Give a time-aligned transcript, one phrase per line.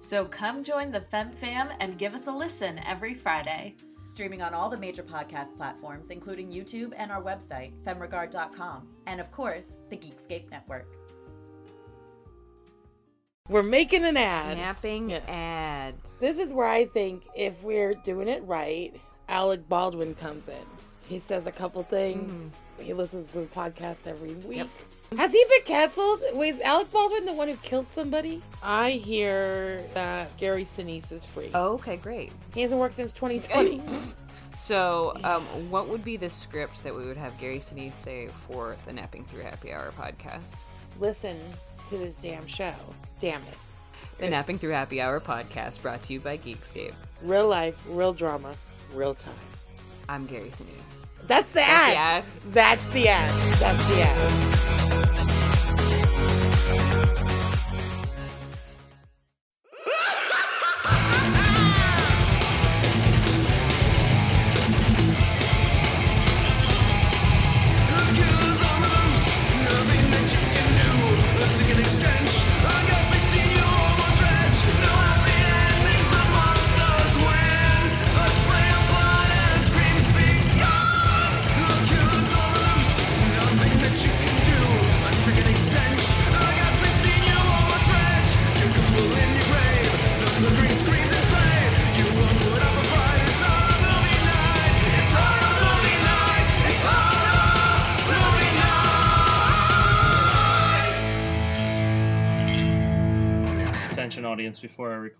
[0.00, 3.76] So come join the Fem Fam and give us a listen every Friday.
[4.06, 9.30] Streaming on all the major podcast platforms, including YouTube and our website, femregard.com, and of
[9.30, 10.96] course, the Geekscape Network.
[13.48, 14.56] We're making an ad.
[14.58, 15.20] Napping Yeah.
[15.28, 15.94] ad.
[16.18, 18.92] This is where I think if we're doing it right,
[19.28, 20.54] Alec Baldwin comes in.
[21.08, 22.32] He says a couple things.
[22.32, 22.82] Mm-hmm.
[22.84, 24.70] He listens to the podcast every week.
[25.16, 26.20] Has he been canceled?
[26.34, 28.42] Was Alec Baldwin the one who killed somebody?
[28.62, 31.50] I hear that Gary Sinise is free.
[31.52, 32.32] Oh, okay, great.
[32.54, 33.82] He hasn't worked since 2020.
[34.58, 38.76] So, um, what would be the script that we would have Gary Sinise say for
[38.84, 40.58] the Napping Through Happy Hour podcast?
[40.98, 41.38] Listen
[41.88, 42.74] to this damn show.
[43.20, 43.56] Damn it.
[44.18, 46.92] The Napping Through Happy Hour podcast brought to you by Geekscape.
[47.22, 48.54] Real life, real drama,
[48.92, 49.32] real time.
[50.10, 51.06] I'm Gary Sinise.
[51.26, 51.96] That's the the ad.
[51.96, 52.24] ad.
[52.50, 53.52] That's the ad.
[53.60, 54.89] That's the ad.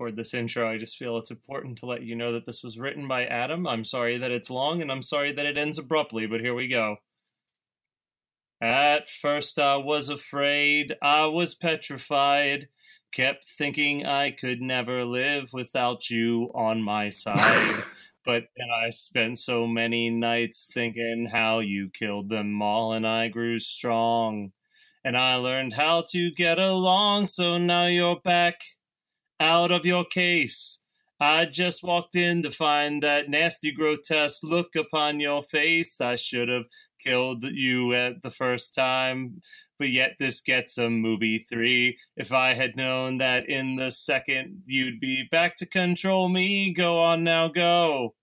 [0.01, 0.69] Record this intro.
[0.69, 3.67] I just feel it's important to let you know that this was written by Adam.
[3.67, 6.67] I'm sorry that it's long and I'm sorry that it ends abruptly, but here we
[6.67, 6.97] go.
[8.59, 12.67] At first I was afraid, I was petrified,
[13.11, 17.83] kept thinking I could never live without you on my side.
[18.25, 23.27] but then I spent so many nights thinking how you killed them all and I
[23.27, 24.51] grew strong.
[25.03, 28.61] And I learned how to get along, so now you're back
[29.41, 30.83] out of your case.
[31.19, 35.99] I just walked in to find that nasty, grotesque look upon your face.
[35.99, 36.65] I should have
[37.03, 39.41] killed you at the first time,
[39.79, 41.97] but yet this gets a movie three.
[42.15, 46.99] If I had known that in the second you'd be back to control me, go
[46.99, 48.13] on now, go.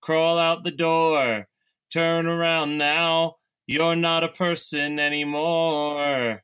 [0.00, 1.46] Crawl out the door.
[1.92, 3.36] Turn around now.
[3.66, 6.42] You're not a person anymore.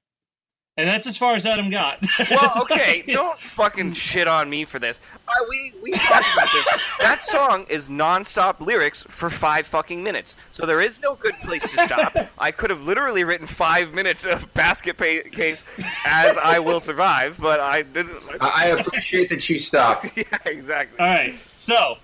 [0.76, 2.04] And that's as far as Adam got.
[2.30, 5.00] Well, okay, don't fucking shit on me for this.
[5.28, 6.66] Uh, we we talked about this.
[6.98, 11.62] That song is non-stop lyrics for five fucking minutes, so there is no good place
[11.62, 12.16] to stop.
[12.38, 15.64] I could have literally written five minutes of Basket pa- Case
[16.06, 18.16] as "I Will Survive," but I didn't.
[18.40, 20.10] I I appreciate that you stopped.
[20.16, 20.98] yeah, exactly.
[20.98, 21.98] All right, so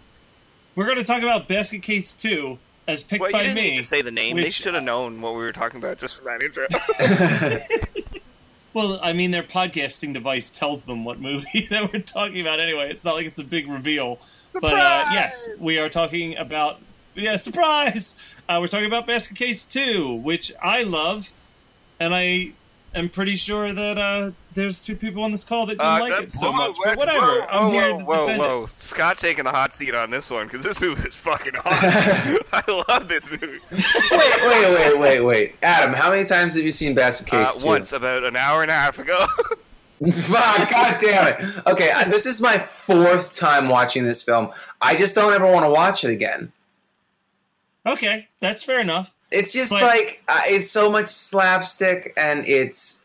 [0.77, 2.57] we're going to talk about Basket Case 2
[2.87, 3.71] as picked Well, you by didn't me.
[3.73, 4.37] need to say the name.
[4.37, 6.67] They should have known what we were talking about just from that intro.
[8.73, 12.91] Well, I mean, their podcasting device tells them what movie that we're talking about anyway.
[12.91, 14.19] It's not like it's a big reveal.
[14.53, 14.73] Surprise!
[14.73, 16.81] But uh, yes, we are talking about.
[17.15, 18.15] Yeah, surprise!
[18.49, 21.33] Uh, we're talking about Basket Case 2, which I love.
[21.99, 22.53] And I
[22.95, 26.13] am pretty sure that uh, there's two people on this call that didn't Uh, like
[26.13, 26.77] that- it so whoa, much.
[26.85, 27.27] But whatever.
[27.43, 28.65] Whoa, I'm here whoa, to whoa, whoa.
[28.65, 28.71] it.
[28.71, 32.43] Scott's taking the hot seat on this one because this movie is fucking hot.
[32.53, 33.61] I love this movie.
[33.71, 35.55] wait, wait, wait, wait, wait.
[35.63, 37.67] Adam, how many times have you seen Basket Uh, Case 2?
[37.67, 39.27] once, about an hour and a half ago.
[40.01, 41.67] Fuck, God damn it.
[41.67, 44.51] Okay, uh, this is my fourth time watching this film.
[44.81, 46.53] I just don't ever want to watch it again.
[47.87, 49.13] Okay, that's fair enough.
[49.31, 53.01] It's just But- like, uh, it's so much slapstick and it's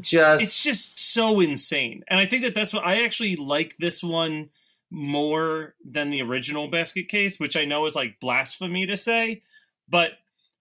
[0.00, 0.42] just.
[0.44, 4.48] it's just so insane and i think that that's what i actually like this one
[4.90, 9.42] more than the original basket case which i know is like blasphemy to say
[9.88, 10.12] but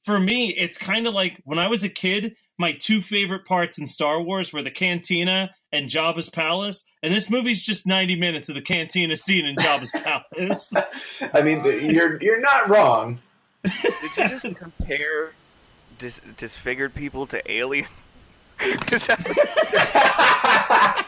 [0.06, 3.78] for me it's kind of like when i was a kid my two favorite parts
[3.78, 8.50] in star wars were the cantina and jabba's palace and this movie's just 90 minutes
[8.50, 10.74] of the cantina scene in jabba's palace
[11.34, 11.64] I mean,
[11.94, 13.20] you're you're not wrong.
[13.82, 15.34] Did you just compare
[15.98, 17.90] dis- disfigured people to aliens?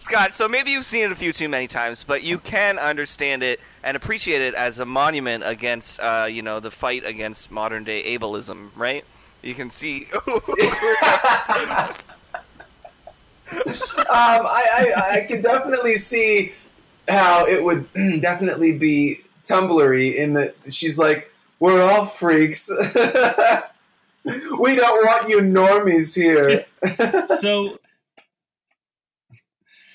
[0.00, 3.42] Scott, so maybe you've seen it a few too many times, but you can understand
[3.42, 7.84] it and appreciate it as a monument against, uh, you know, the fight against modern
[7.84, 9.04] day ableism, right?
[9.42, 10.08] You can see.
[10.26, 10.40] um,
[14.08, 16.54] I, I, I can definitely see
[17.06, 17.86] how it would
[18.20, 22.70] definitely be tumblery in that she's like, we're all freaks.
[24.24, 26.64] we don't want you normies here.
[27.40, 27.78] so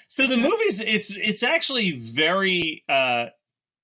[0.07, 3.25] so the movie's it's it's actually very uh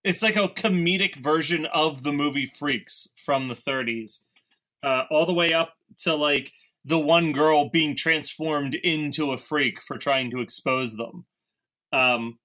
[0.04, 4.20] it's like a comedic version of the movie Freaks from the 30s.
[4.84, 6.52] Uh all the way up to like
[6.86, 11.26] the one girl being transformed into a freak for trying to expose them.
[11.92, 12.38] Um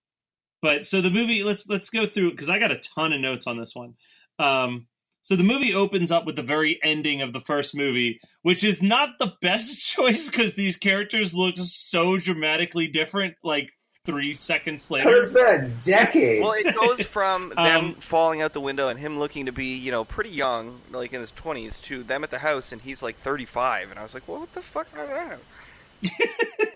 [0.62, 3.46] but so the movie let's let's go through because I got a ton of notes
[3.46, 3.94] on this one.
[4.38, 4.86] Um
[5.22, 8.80] so the movie opens up with the very ending of the first movie, which is
[8.80, 13.70] not the best choice because these characters look so dramatically different, like
[14.04, 15.08] three seconds later.
[15.10, 16.40] It's been a decade.
[16.40, 19.74] Well, it goes from them Um, falling out the window and him looking to be,
[19.74, 23.02] you know, pretty young, like in his 20s, to them at the house and he's
[23.02, 23.90] like 35.
[23.90, 25.06] And I was like, well, what the fuck are
[26.02, 26.72] that?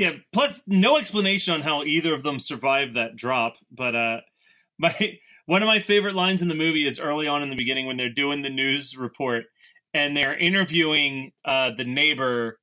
[0.00, 3.56] Yeah, plus no explanation on how either of them survived that drop.
[3.70, 4.20] But uh
[4.78, 7.84] my one of my favorite lines in the movie is early on in the beginning
[7.84, 9.44] when they're doing the news report
[9.92, 12.58] and they're interviewing uh the neighbor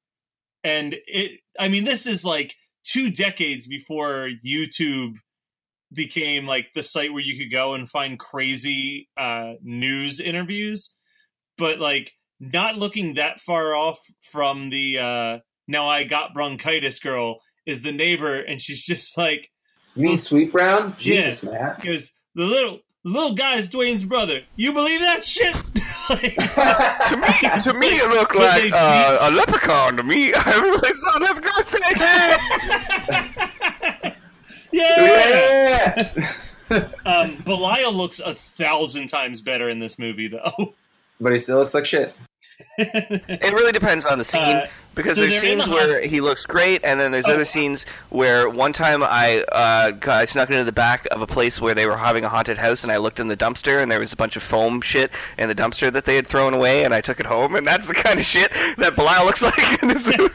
[0.64, 5.12] and it I mean this is like two decades before YouTube
[5.94, 10.96] became like the site where you could go and find crazy uh news interviews
[11.56, 15.38] but like not looking that far off from the uh
[15.68, 19.50] now I got bronchitis girl is the neighbor and she's just like
[19.98, 20.96] you mean Sweet Brown?
[21.00, 21.22] Yeah.
[21.22, 21.74] Jesus, man.
[21.76, 24.42] because the little little guy is Dwayne's brother.
[24.56, 25.56] You believe that shit?
[26.10, 29.98] like, to me, to me, it looked like uh, a leprechaun.
[29.98, 31.96] To me, I really saw a leprechaun saying,
[34.72, 36.14] yeah.
[36.70, 36.88] Yeah.
[37.06, 40.76] Um, Belial looks a thousand times better in this movie, though.
[41.20, 42.14] but he still looks like shit.
[42.78, 46.46] It really depends on the scene Uh, because so there's scenes the where he looks
[46.46, 47.34] great, and then there's Oh.
[47.34, 51.28] other scenes where one time I uh, got- I snuck into the back of a
[51.28, 53.92] place where they were having a haunted house, and I looked in the dumpster, and
[53.92, 56.84] there was a bunch of foam shit in the dumpster that they had thrown away,
[56.84, 59.82] and I took it home, and that's the kind of shit that Belial looks like
[59.84, 60.34] in this movie.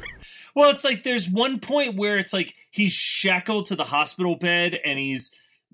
[0.55, 4.79] Well, it's like there's one point where it's like he's shackled to the hospital bed
[4.85, 5.31] and he's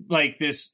[0.07, 0.73] like this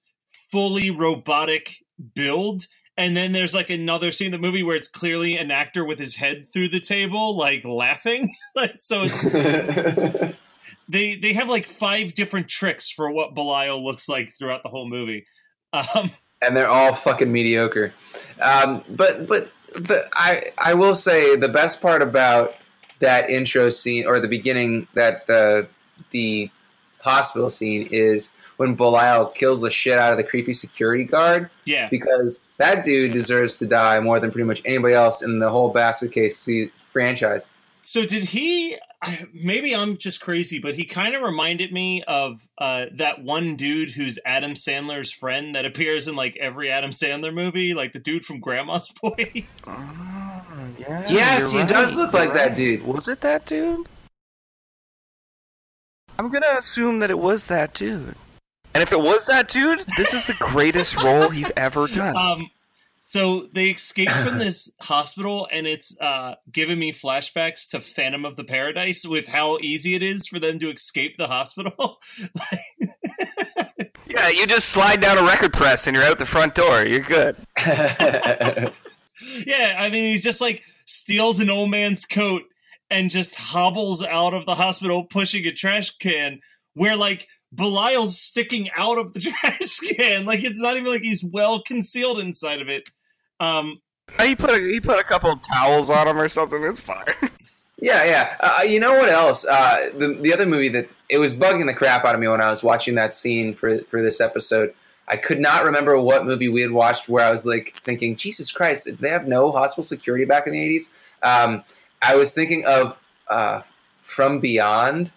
[0.52, 1.78] fully robotic
[2.14, 2.68] build.
[2.98, 6.00] And then there's like another scene in the movie where it's clearly an actor with
[6.00, 8.36] his head through the table, like laughing.
[8.78, 10.36] so it's
[10.90, 14.88] they they have like five different tricks for what Belial looks like throughout the whole
[14.88, 15.26] movie.
[15.74, 16.12] Um
[16.42, 17.94] and they're all fucking mediocre.
[18.42, 22.56] Um, but but the, I I will say the best part about
[23.00, 25.68] that intro scene or the beginning that the
[26.12, 26.50] the
[27.02, 31.88] hospital scene is when Belial kills the shit out of the creepy security guard yeah.
[31.90, 35.70] because that dude deserves to die more than pretty much anybody else in the whole
[35.70, 36.48] basket case
[36.90, 37.48] franchise.
[37.82, 38.78] So did he?
[39.34, 43.92] Maybe I'm just crazy, but he kind of reminded me of uh, that one dude
[43.92, 48.26] who's Adam Sandler's friend that appears in like every Adam Sandler movie, like the dude
[48.26, 49.46] from Grandma's Boy.
[49.68, 52.56] yeah, Yes, you're he does look like you're that right.
[52.56, 52.84] dude.
[52.84, 53.88] Was it that dude?
[56.18, 58.16] I'm gonna assume that it was that dude.
[58.76, 62.16] And if it was that dude, this is the greatest role he's ever done.
[62.16, 62.52] Um,
[63.08, 68.36] so they escape from this hospital, and it's uh, giving me flashbacks to Phantom of
[68.36, 72.00] the Paradise with how easy it is for them to escape the hospital.
[74.16, 76.86] Yeah, you just slide down a record press and you're out the front door.
[76.86, 77.36] You're good.
[77.66, 78.72] yeah,
[79.78, 82.44] I mean, he just like steals an old man's coat
[82.90, 86.40] and just hobbles out of the hospital pushing a trash can
[86.76, 90.26] where like Belial's sticking out of the trash can.
[90.26, 92.90] Like it's not even like he's well concealed inside of it.
[93.40, 93.82] Um,
[94.22, 96.62] He put a, he put a couple of towels on him or something.
[96.64, 97.06] It's fine.
[97.82, 98.38] Yeah, yeah.
[98.40, 99.46] Uh, you know what else?
[99.46, 102.42] Uh, the the other movie that it was bugging the crap out of me when
[102.42, 104.74] I was watching that scene for for this episode.
[105.08, 108.52] I could not remember what movie we had watched where I was like thinking, Jesus
[108.52, 110.90] Christ, did they have no hospital security back in the eighties?
[111.22, 111.64] Um,
[112.02, 112.98] I was thinking of
[113.30, 113.62] uh,
[114.02, 115.12] From Beyond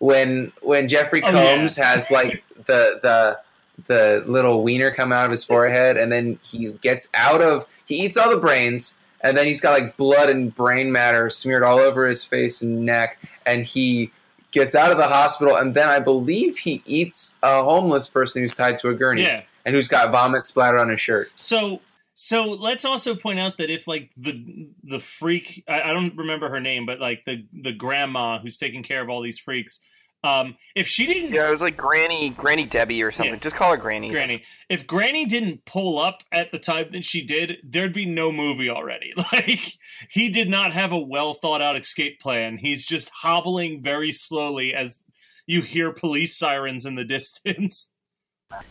[0.00, 1.56] when when Jeffrey Oh, yeah.
[1.56, 3.38] Combs has like the the
[3.86, 8.04] the little wiener come out of his forehead, and then he gets out of he
[8.04, 11.78] eats all the brains, and then he's got like blood and brain matter smeared all
[11.78, 14.10] over his face and neck, and he
[14.50, 18.54] gets out of the hospital, and then I believe he eats a homeless person who's
[18.54, 19.42] tied to a gurney yeah.
[19.64, 21.30] and who's got vomit splattered on his shirt.
[21.36, 21.80] So
[22.14, 26.48] so let's also point out that if like the the freak I, I don't remember
[26.50, 29.80] her name, but like the the grandma who's taking care of all these freaks,
[30.22, 33.34] Um, if she didn't Yeah, it was like Granny, Granny Debbie or something.
[33.34, 33.40] Yeah.
[33.40, 34.10] Just call her Granny.
[34.10, 34.42] Granny.
[34.68, 38.68] If Granny didn't pull up at the time that she did, there'd be no movie
[38.68, 39.12] already.
[39.32, 42.58] Like he did not have a well thought out escape plan.
[42.58, 45.04] He's just hobbling very slowly as
[45.46, 47.92] you hear police sirens in the distance.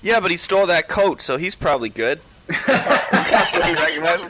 [0.01, 2.19] Yeah, but he stole that coat, so he's probably good.
[2.67, 4.29] That's what he recognizes.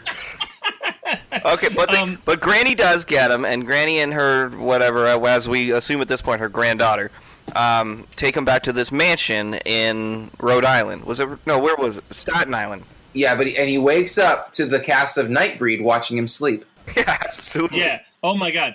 [1.46, 5.20] Okay, but the, Um, but Granny does get him, and Granny and her whatever, uh,
[5.26, 7.12] as we assume at this point, her granddaughter,
[7.56, 11.06] um, take him back to this mansion in Rhode Island.
[11.06, 11.60] Was it no?
[11.60, 12.04] Where was it?
[12.12, 12.84] Staten Island.
[13.14, 16.66] Yeah, but he, and he wakes up to the cast of Nightbreed watching him sleep.
[16.98, 17.80] Yeah, absolutely.
[17.82, 18.00] Yeah.
[18.24, 18.74] Oh my god.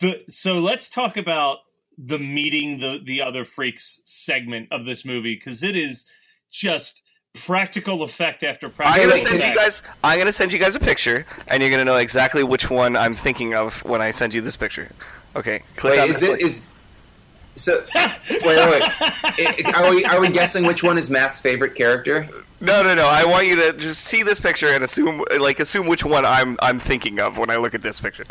[0.00, 1.58] The, so let's talk about
[1.96, 6.04] the meeting the the other freaks segment of this movie because it is
[6.50, 7.02] just
[7.36, 9.02] practical effect after practical.
[9.02, 9.82] I'm gonna send you guys.
[10.02, 13.14] I'm gonna send you guys a picture, and you're gonna know exactly which one I'm
[13.14, 14.88] thinking of when I send you this picture.
[15.36, 16.42] Okay, click Wait, on is this it link.
[16.42, 16.66] is
[17.54, 17.82] so?
[17.94, 18.82] Wait, wait, wait.
[19.00, 22.28] I- I- Are we are we guessing which one is Matt's favorite character?
[22.60, 23.06] No, no, no.
[23.06, 26.56] I want you to just see this picture and assume, like, assume which one I'm
[26.60, 28.24] I'm thinking of when I look at this picture.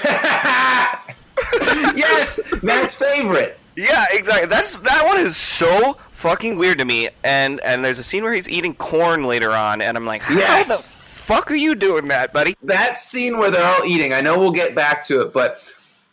[1.95, 3.59] yes, Matt's favorite.
[3.77, 4.47] Yeah, exactly.
[4.49, 7.09] That's that one is so fucking weird to me.
[7.25, 10.35] And and there's a scene where he's eating corn later on, and I'm like, how
[10.35, 10.69] Yes.
[10.69, 12.57] the fuck are you doing that, buddy?
[12.63, 14.13] That scene where they're all eating.
[14.15, 15.63] I know we'll get back to it, but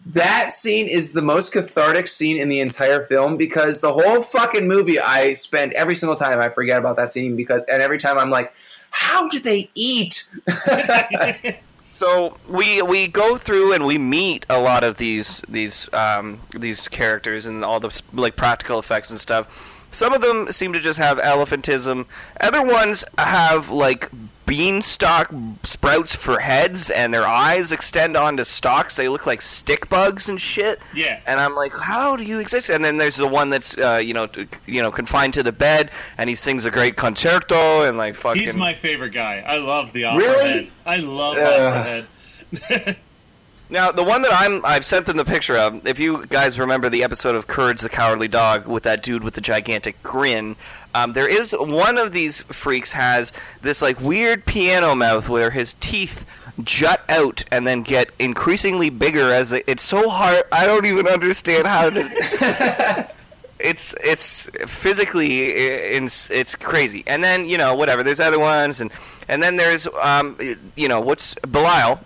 [0.07, 4.67] that scene is the most cathartic scene in the entire film because the whole fucking
[4.67, 8.17] movie I spend every single time I forget about that scene because and every time
[8.17, 8.53] I'm like,
[8.91, 10.27] how did they eat?
[11.91, 16.87] So we we go through and we meet a lot of these these um, these
[16.87, 19.68] characters and all the like practical effects and stuff.
[19.91, 22.05] Some of them seem to just have elephantism.
[22.41, 24.09] Other ones have like
[24.45, 25.31] beanstalk
[25.63, 28.95] sprouts for heads, and their eyes extend onto stalks.
[28.95, 30.79] They look like stick bugs and shit.
[30.93, 31.19] Yeah.
[31.27, 32.69] And I'm like, how do you exist?
[32.69, 35.51] And then there's the one that's uh, you know t- you know confined to the
[35.51, 38.41] bed, and he sings a great concerto and like fucking.
[38.43, 39.43] He's my favorite guy.
[39.45, 40.49] I love the opera Really?
[40.49, 40.71] head.
[40.85, 42.07] I love Ugh.
[42.57, 42.97] opera head.
[43.71, 45.85] Now, the one that I'm I've sent them the picture of.
[45.85, 49.35] If you guys remember the episode of Courage the Cowardly Dog with that dude with
[49.35, 50.55] the gigantic grin,
[50.95, 55.75] um, there is one of these freaks has this like weird piano mouth where his
[55.81, 56.25] teeth
[56.63, 60.43] jut out and then get increasingly bigger as they, it's so hard.
[60.51, 63.09] I don't even understand how to.
[63.59, 67.03] it's it's physically it's it's crazy.
[67.05, 68.01] And then you know whatever.
[68.01, 68.91] There's other ones and
[69.27, 70.39] and then there's um
[70.75, 71.99] you know what's Belial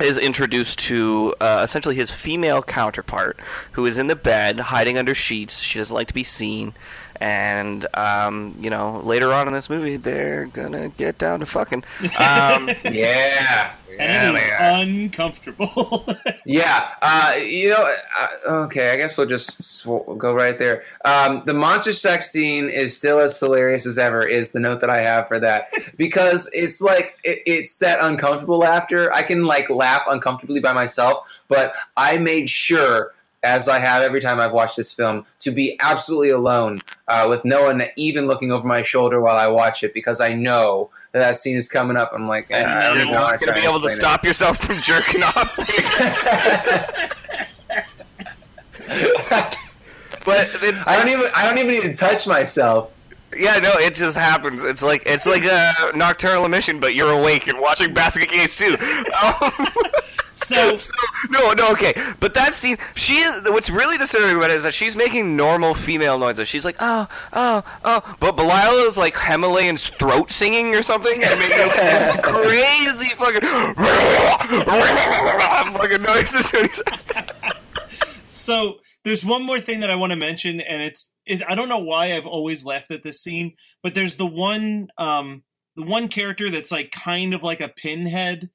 [0.00, 3.38] is introduced to uh, essentially his female counterpart,
[3.72, 5.60] who is in the bed hiding under sheets.
[5.60, 6.74] She doesn't like to be seen,
[7.20, 11.84] and um, you know later on in this movie they're gonna get down to fucking.
[12.18, 13.72] Um, yeah.
[13.98, 16.06] and it Yeah, is uncomfortable.
[16.46, 20.82] Yeah, uh, you know, uh, okay, I guess we'll just sw- go right there.
[21.04, 24.26] Um, the monster sex scene is still as hilarious as ever.
[24.26, 28.58] Is the note that I have for that because it's like it, it's that uncomfortable
[28.58, 29.12] laughter.
[29.12, 34.20] I can like laugh uncomfortably by myself, but I made sure, as I have every
[34.20, 38.52] time I've watched this film, to be absolutely alone uh, with no one even looking
[38.52, 41.96] over my shoulder while I watch it because I know that that scene is coming
[41.96, 42.10] up.
[42.14, 43.90] I'm like, eh, I don't you're even not gonna be able to it.
[43.90, 45.56] stop yourself from jerking off.
[50.24, 52.92] but it's I don't even I don't even need to touch myself.
[53.36, 57.46] Yeah no it just happens it's like it's like a nocturnal emission but you're awake
[57.46, 58.76] and watching basket case too
[59.22, 59.52] um,
[60.32, 60.92] so So,
[61.30, 61.92] no, no, okay.
[62.18, 63.22] But that scene, she.
[63.46, 66.48] What's really disturbing about it is that she's making normal female noises.
[66.48, 68.16] She's like, oh, oh, oh.
[68.20, 73.42] But Belial is like Himalayan's throat singing or something, and making this crazy fucking
[75.78, 76.82] fucking noises.
[78.28, 81.68] So there's one more thing that I want to mention, and it's it, I don't
[81.68, 85.42] know why I've always laughed at this scene, but there's the one um
[85.76, 88.50] the one character that's like kind of like a pinhead.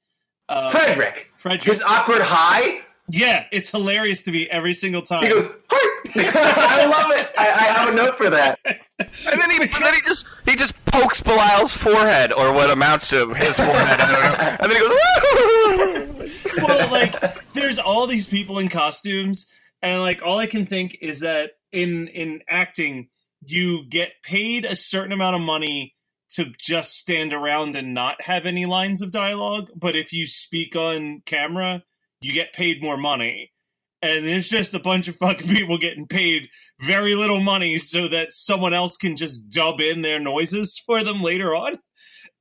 [0.48, 1.64] Uh, Frederick, Frederick.
[1.64, 2.82] his awkward high.
[3.08, 5.22] yeah, it's hilarious to me every single time.
[5.24, 7.32] He goes, "Hi." I love it.
[7.36, 8.58] I, I have a note for that.
[8.98, 13.08] And then he, and then he just he just pokes Belial's forehead, or what amounts
[13.08, 14.00] to his forehead.
[14.00, 14.56] I don't know.
[14.60, 19.48] And then he goes, well, like there's all these people in costumes,
[19.82, 23.08] and like all I can think is that in in acting,
[23.42, 25.94] you get paid a certain amount of money
[26.30, 30.74] to just stand around and not have any lines of dialogue, but if you speak
[30.74, 31.84] on camera,
[32.20, 33.52] you get paid more money.
[34.02, 36.48] And there's just a bunch of fucking people getting paid
[36.80, 41.22] very little money so that someone else can just dub in their noises for them
[41.22, 41.78] later on.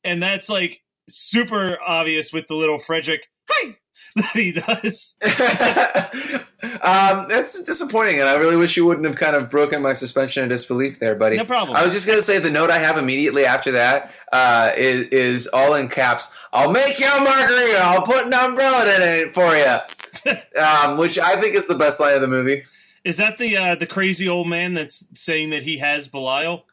[0.03, 3.77] And that's like super obvious with the little Frederick, hi,
[4.15, 5.17] that he does.
[6.63, 10.43] Um, that's disappointing, and I really wish you wouldn't have kind of broken my suspension
[10.43, 11.37] of disbelief there, buddy.
[11.37, 11.75] No problem.
[11.75, 15.47] I was just gonna say the note I have immediately after that uh, is is
[15.47, 16.29] all in caps.
[16.53, 17.79] I'll make you a margarita.
[17.79, 21.99] I'll put an umbrella in it for you, um, which I think is the best
[21.99, 22.63] line of the movie.
[23.03, 26.65] Is that the uh, the crazy old man that's saying that he has Belial?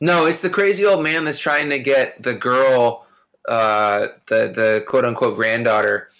[0.00, 3.06] No, it's the crazy old man that's trying to get the girl,
[3.48, 6.10] uh, the the quote unquote granddaughter,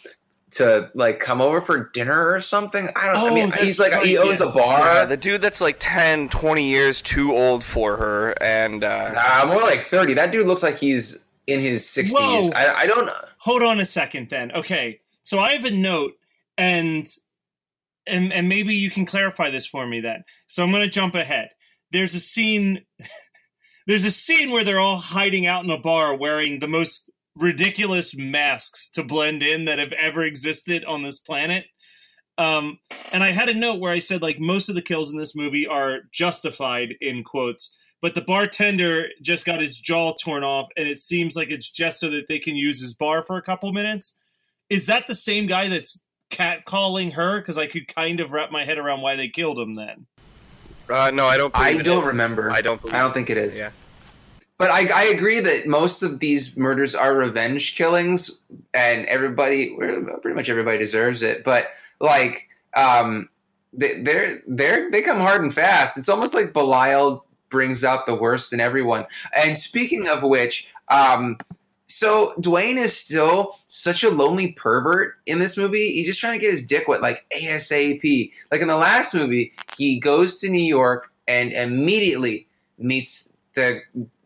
[0.53, 2.89] to like come over for dinner or something.
[2.97, 3.17] I don't.
[3.17, 4.47] I Oh, mean, he's like he owns yeah.
[4.47, 4.81] a bar.
[4.81, 9.47] Yeah, the dude that's like 10, 20 years too old for her, and uh, Uh,
[9.47, 10.15] more like 30.
[10.15, 12.53] That dude looks like he's in his 60s.
[12.55, 14.53] I, I don't Hold on a second, then.
[14.53, 16.13] Okay, so I have a note,
[16.59, 17.09] and
[18.07, 20.01] and and maybe you can clarify this for me.
[20.01, 21.51] Then, so I'm going to jump ahead.
[21.91, 22.85] There's a scene.
[23.87, 28.15] There's a scene where they're all hiding out in a bar wearing the most ridiculous
[28.15, 31.65] masks to blend in that have ever existed on this planet.
[32.39, 32.79] Um,
[33.13, 35.37] and I had a note where I said like most of the kills in this
[35.37, 40.89] movie are justified in quotes, but the bartender just got his jaw torn off, and
[40.89, 43.73] it seems like it's just so that they can use his bar for a couple
[43.73, 44.17] minutes.
[44.71, 47.41] Is that the same guy that's catcalling her?
[47.41, 50.07] Because I could kind of wrap my head around why they killed him then.
[50.89, 51.55] uh, no, I don't.
[51.55, 52.07] I it don't is.
[52.09, 52.51] remember.
[52.51, 52.81] I don't.
[52.81, 53.55] Believe I don't think it is.
[53.57, 53.71] Yeah.
[54.61, 58.43] But I, I agree that most of these murders are revenge killings,
[58.75, 61.45] and everybody, pretty much everybody deserves it.
[61.45, 63.31] But like, um,
[63.73, 65.97] they, they're they're they come hard and fast.
[65.97, 69.07] It's almost like Belial brings out the worst in everyone.
[69.35, 71.39] And speaking of which, um,
[71.87, 75.91] so Dwayne is still such a lonely pervert in this movie.
[75.93, 78.31] He's just trying to get his dick wet, like ASAP.
[78.53, 83.81] Like in the last movie, he goes to New York and immediately meets the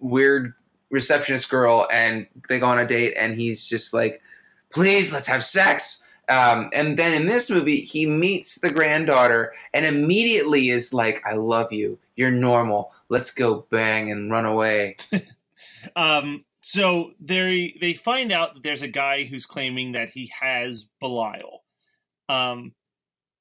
[0.05, 0.55] weird
[0.91, 4.23] receptionist girl, and they go on a date, and he's just like,
[4.71, 9.85] "Please, let's have sex." Um, and then in this movie, he meets the granddaughter, and
[9.85, 11.99] immediately is like, "I love you.
[12.17, 12.93] You're normal.
[13.09, 14.97] Let's go bang and run away."
[15.97, 20.87] Um, so they they find out that there's a guy who's claiming that he has
[20.99, 21.63] Belial,
[22.31, 22.73] um,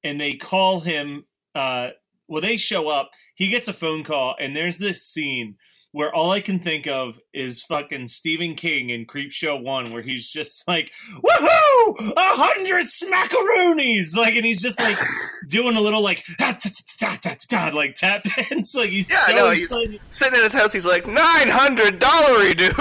[0.02, 1.24] and they call him.
[1.54, 1.90] Uh,
[2.28, 3.12] well, they show up.
[3.34, 5.56] He gets a phone call, and there's this scene
[5.94, 10.28] where all I can think of is fucking Stephen King in Creepshow One, where he's
[10.28, 10.90] just like,
[11.22, 12.12] "Woohoo!
[12.16, 14.98] A hundred smackaroonies!" Like, and he's just like
[15.48, 18.74] doing a little like "Ah, ta, ta, ta, ta, ta, ta," like tap dance.
[18.74, 22.00] Like he's Yeah, I so know, he's- Sitting in his house, he's like nine hundred
[22.00, 22.74] dollary dues.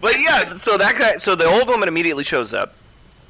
[0.00, 2.74] But yeah, so that guy, so the old woman immediately shows up,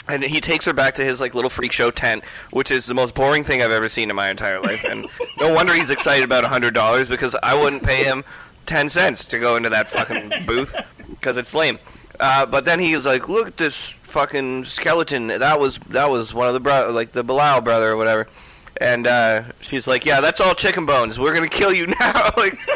[0.08, 2.94] and he takes her back to his like little freak show tent, which is the
[2.94, 4.84] most boring thing I've ever seen in my entire life.
[4.84, 5.06] And
[5.40, 8.24] no wonder he's excited about hundred dollars because I wouldn't pay him
[8.66, 10.74] ten cents to go into that fucking booth
[11.10, 11.78] because it's lame.
[12.18, 15.26] Uh, but then he's like, "Look at this fucking skeleton.
[15.26, 18.26] That was that was one of the bro- like the Belial brother or whatever."
[18.80, 21.18] And uh, she's like, "Yeah, that's all chicken bones.
[21.18, 22.58] We're gonna kill you now." like,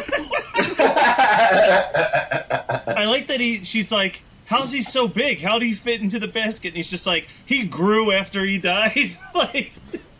[2.93, 3.63] I like that he.
[3.63, 5.41] She's like, "How's he so big?
[5.41, 8.57] How do you fit into the basket?" And he's just like, "He grew after he
[8.59, 9.71] died." like,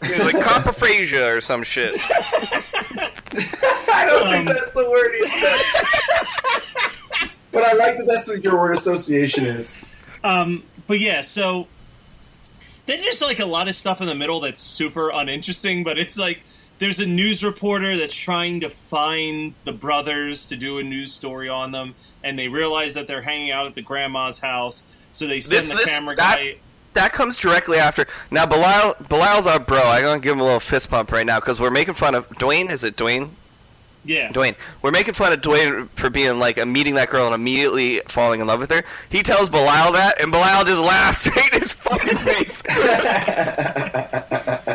[0.04, 1.96] He was like coprophagia or some shit.
[3.94, 5.62] I don't Um, think that's the word he said.
[7.52, 9.76] but I like that that's what your word association is.
[10.24, 11.68] um, but yeah, so
[12.86, 15.84] then there's like a lot of stuff in the middle that's super uninteresting.
[15.84, 16.42] But it's like
[16.82, 21.48] there's a news reporter that's trying to find the brothers to do a news story
[21.48, 24.84] on them, and they realize that they're hanging out at the grandma's house.
[25.14, 26.56] So they send This- the this- camera that- guy.
[26.94, 28.06] That comes directly after.
[28.32, 29.80] Now, Belial, Belial's our bro.
[29.82, 32.28] I'm gonna give him a little fist pump right now because we're making fun of
[32.32, 32.70] Dwayne.
[32.70, 33.30] Is it Dwayne?
[34.04, 34.56] Yeah, Dwayne.
[34.82, 38.42] We're making fun of Dwayne for being like uh, meeting that girl and immediately falling
[38.42, 38.84] in love with her.
[39.10, 42.62] He tells Belial that, and Bilal just laughs right in his fucking face.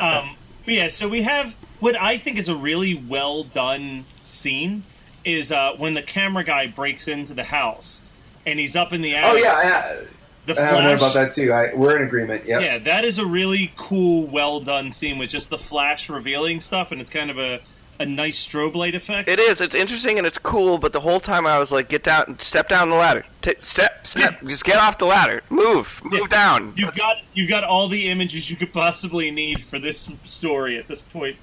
[0.01, 4.85] um, yeah, so we have what I think is a really well done scene
[5.25, 8.01] is uh, when the camera guy breaks into the house
[8.45, 9.31] and he's up in the attic.
[9.33, 10.03] Oh yeah,
[10.47, 11.01] the I, I have flash.
[11.01, 11.53] about that too.
[11.53, 12.47] I, we're in agreement.
[12.47, 12.61] Yep.
[12.63, 16.93] Yeah, that is a really cool, well done scene with just the flash revealing stuff,
[16.93, 17.61] and it's kind of a,
[17.99, 19.29] a nice strobe light effect.
[19.29, 19.61] it is.
[19.61, 22.69] It's interesting and it's cool, but the whole time I was like, "Get down, step
[22.69, 26.27] down the ladder, T- step, step, just get off the ladder, move, move Yeah.
[26.29, 30.79] down." You've got you've got all the images you could possibly need for this story
[30.79, 31.37] at this point.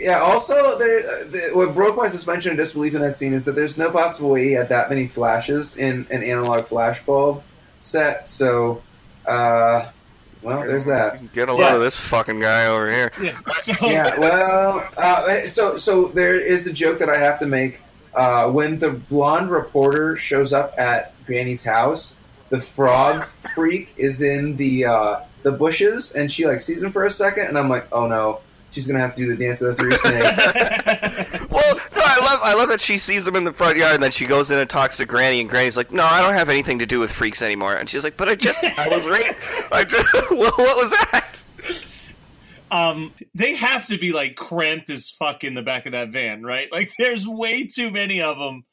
[0.00, 0.18] Yeah.
[0.20, 3.56] Also, there, uh, the, what broke my suspension of disbelief in that scene is that
[3.56, 7.42] there's no possible way he had that many flashes in an analog flashbulb
[7.80, 8.28] set.
[8.28, 8.82] So,
[9.26, 9.88] uh,
[10.42, 11.32] well, there's that.
[11.32, 11.74] Get a load Yeah.
[11.74, 13.12] of this fucking guy over here.
[13.20, 13.38] Yeah.
[13.60, 17.80] So yeah, well, uh, so so there is a joke that I have to make.
[18.14, 22.14] Uh, when the blonde reporter shows up at Granny's house,
[22.48, 27.04] the frog freak is in the uh, the bushes, and she like sees him for
[27.04, 29.68] a second, and I'm like, oh no, she's gonna have to do the dance of
[29.68, 31.38] the three snakes.
[31.50, 34.02] Well, no, I love I love that she sees him in the front yard, and
[34.02, 36.48] then she goes in and talks to Granny, and Granny's like, "No, I don't have
[36.48, 39.34] anything to do with freaks anymore." And she's like, "But I just, I was right.
[39.72, 41.42] I just, what, what was that?"
[42.70, 46.42] um, they have to be like cramped as fuck in the back of that van,
[46.42, 46.70] right?
[46.70, 48.64] Like, there's way too many of them.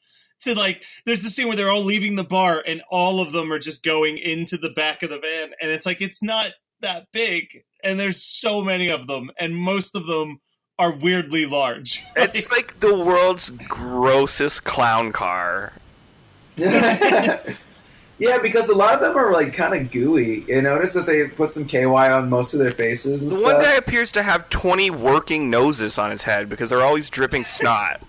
[0.42, 3.50] To like, there's the scene where they're all leaving the bar and all of them
[3.50, 7.06] are just going into the back of the van, and it's like it's not that
[7.12, 10.40] big, and there's so many of them, and most of them
[10.78, 12.04] are weirdly large.
[12.16, 15.72] It's like the world's grossest clown car.
[16.56, 20.44] yeah, because a lot of them are like kind of gooey.
[20.48, 23.52] You notice that they put some KY on most of their faces and The stuff.
[23.54, 27.44] one guy appears to have 20 working noses on his head because they're always dripping
[27.56, 28.00] snot.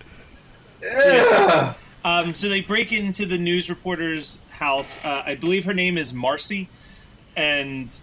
[1.06, 1.76] Ugh.
[2.04, 4.96] Um, so they break into the news reporter's house.
[5.04, 6.68] Uh, I believe her name is Marcy,
[7.36, 7.94] and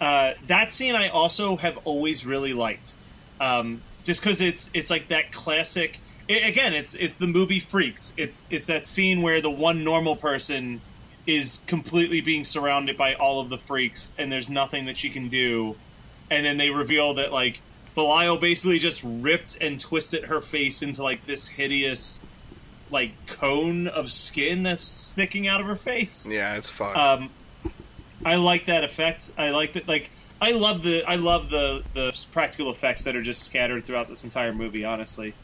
[0.00, 2.92] uh, that scene I also have always really liked,
[3.40, 5.98] um, just because it's it's like that classic.
[6.28, 8.12] i again, it's it's the movie Freaks.
[8.16, 10.80] It's it's that scene where the one normal person
[11.26, 15.28] is completely being surrounded by all of the freaks, and there's nothing that she can
[15.28, 15.76] do,
[16.30, 17.60] and then they reveal that like
[17.94, 22.20] Belial basically just ripped and twisted her face into like this hideous
[22.90, 26.26] like cone of skin that's sticking out of her face.
[26.26, 26.96] Yeah, it's fun.
[26.96, 27.30] Um,
[28.24, 29.30] I like that effect.
[29.36, 29.88] I like that.
[29.88, 34.08] Like I love the I love the the practical effects that are just scattered throughout
[34.08, 34.84] this entire movie.
[34.84, 35.34] Honestly,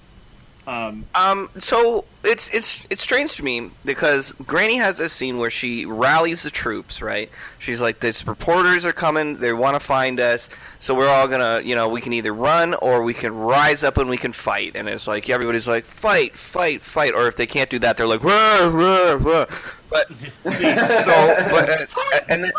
[0.67, 5.51] um, Um, so it's it's it's strange to me because Granny has this scene where
[5.51, 7.31] she rallies the troops, right?
[7.59, 9.37] She's like, "These reporters are coming.
[9.39, 10.51] They want to find us.
[10.79, 13.97] So we're all gonna, you know, we can either run or we can rise up
[13.97, 17.47] and we can fight." And it's like everybody's like, "Fight, fight, fight!" Or if they
[17.47, 19.47] can't do that, they're like, "Rah, rah, rah."
[19.91, 20.09] But
[20.45, 21.87] no, but uh,
[22.29, 22.51] and then,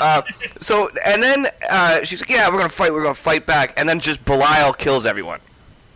[0.00, 0.22] uh,
[0.58, 2.92] so and then uh, she's like, "Yeah, we're gonna fight.
[2.92, 5.40] We're gonna fight back." And then just Belial kills everyone.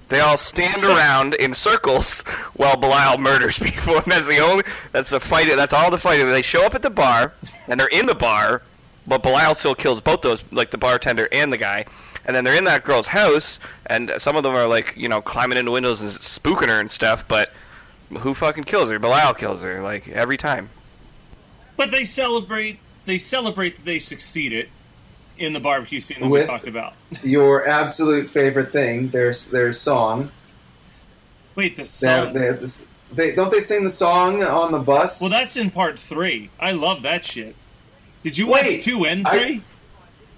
[0.09, 2.23] They all stand around in circles
[2.55, 4.65] while Belial murders people, and that's the only.
[4.93, 5.49] That's the fight.
[5.55, 6.27] That's all the fighting.
[6.27, 7.33] They show up at the bar,
[7.69, 8.63] and they're in the bar,
[9.07, 11.87] but Belial still kills both those, like the bartender and the guy.
[12.27, 15.21] And then they're in that girl's house, and some of them are like, you know,
[15.21, 17.27] climbing into windows and spooking her and stuff.
[17.29, 17.53] But
[18.19, 18.99] who fucking kills her?
[18.99, 20.71] Belial kills her, like every time.
[21.77, 24.69] but they celebrate they celebrate that they succeeded
[25.37, 26.95] in the barbecue scene that With- we talked about.
[27.23, 30.31] Your absolute favorite thing, their their song.
[31.55, 32.33] Wait, the song.
[32.33, 35.21] they, have this, they don't they sing the song on the bus?
[35.21, 36.51] well, that's in part three.
[36.59, 37.55] I love that shit.
[38.23, 39.63] Did you Wait, watch two and I- three?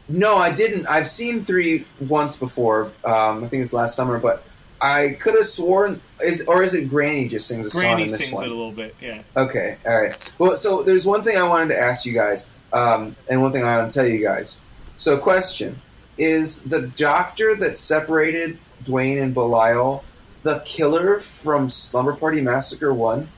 [0.09, 0.87] No, I didn't.
[0.87, 2.92] I've seen three once before.
[3.05, 4.44] Um, I think it was last summer, but
[4.87, 8.18] I could have sworn is or is it Granny just sings a song in this
[8.18, 8.44] sings one?
[8.44, 8.94] it a little bit.
[9.01, 9.22] Yeah.
[9.37, 10.33] Okay, all right.
[10.38, 13.64] Well, so there's one thing I wanted to ask you guys, um, and one thing
[13.64, 14.59] I want to tell you guys.
[14.96, 15.81] So, question:
[16.18, 20.05] Is the doctor that separated Dwayne and Belial
[20.44, 23.29] the killer from Slumber Party Massacre One?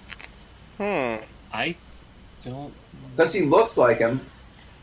[0.76, 1.16] Hmm.
[1.52, 1.76] I
[2.44, 2.74] don't.
[3.16, 4.20] Because he looks like him.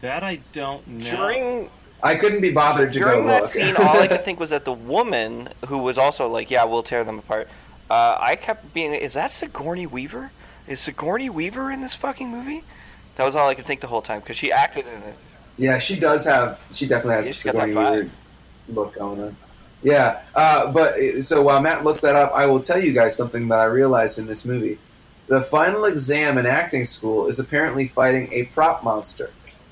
[0.02, 1.12] That I don't know.
[1.12, 1.70] During
[2.06, 3.52] I couldn't be bothered to during go that look.
[3.52, 6.84] scene, all I could think was that the woman who was also like, "Yeah, we'll
[6.84, 7.48] tear them apart."
[7.90, 10.32] Uh, I kept being, "Is that Sigourney Weaver?
[10.68, 12.64] Is Sigourney Weaver in this fucking movie?"
[13.16, 15.16] That was all I could think the whole time because she acted in it.
[15.58, 16.60] Yeah, she does have.
[16.72, 17.96] She definitely has Yeah, a she's got that Sigourney.
[17.98, 18.12] Weaver
[18.70, 19.38] look going on.
[19.84, 23.48] Yeah, uh, but so while Matt looks that up, I will tell you guys something
[23.50, 24.78] that I realized in this movie.
[25.28, 29.32] The final exam in acting school is apparently fighting a prop monster,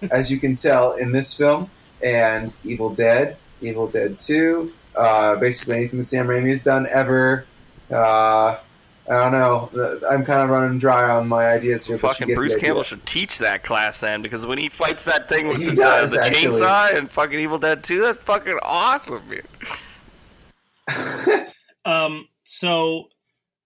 [0.10, 1.69] as you can tell in this film
[2.03, 7.45] and Evil Dead, Evil Dead Two, uh, basically anything that Sam Raimi has done ever.
[7.91, 8.57] Uh,
[9.09, 9.69] I don't know.
[10.09, 11.97] I'm kind of running dry on my ideas here.
[11.97, 12.55] Fucking get Bruce.
[12.55, 15.75] Campbell should teach that class then because when he fights that thing with He the,
[15.75, 19.41] does, the chainsaw and fucking Evil Dead 2, that's fucking awesome, man.
[21.85, 23.09] Um, so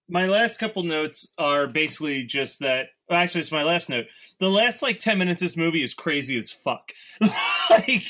[0.08, 2.86] my last couple notes are basically just that.
[3.08, 4.06] Well, actually, it's my last note.
[4.40, 6.92] The last like ten minutes of this movie is crazy as fuck.
[7.70, 8.04] like,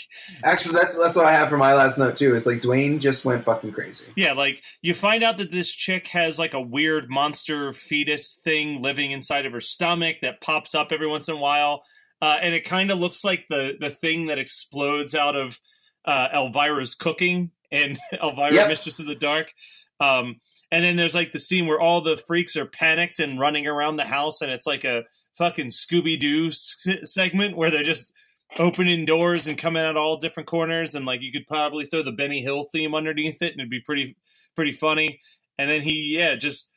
[0.44, 2.34] Actually, that's that's what I have for my last note too.
[2.34, 4.04] Is like Dwayne just went fucking crazy.
[4.16, 8.82] yeah, like you find out that this chick has like a weird monster fetus thing
[8.82, 11.82] living inside of her stomach that pops up every once in a while,
[12.20, 15.58] uh, and it kind of looks like the the thing that explodes out of
[16.04, 18.68] uh, Elvira's cooking and Elvira, Yep.
[18.68, 19.52] Mistress of the Dark.
[20.00, 23.66] Um, and then there's like the scene where all the freaks are panicked and running
[23.66, 25.04] around the house, and it's like a
[25.36, 28.12] fucking Scooby Doo segment where they're just
[28.58, 32.12] opening doors and coming out all different corners, and like you could probably throw the
[32.12, 34.16] Benny Hill theme underneath it, and it'd be pretty
[34.54, 35.20] pretty funny.
[35.58, 36.70] And then he, yeah, just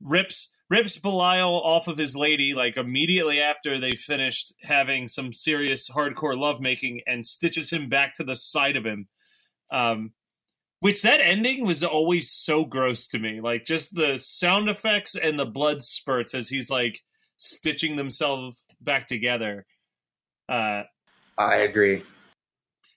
[0.00, 5.88] rips rips Belial off of his lady like immediately after they finished having some serious
[5.88, 9.08] hardcore lovemaking and stitches him back to the side of him.
[9.70, 10.12] Um,
[10.80, 13.40] which that ending was always so gross to me.
[13.40, 17.00] Like just the sound effects and the blood spurts as he's like
[17.36, 19.66] stitching themselves back together.
[20.48, 20.82] Uh,
[21.36, 22.02] I agree.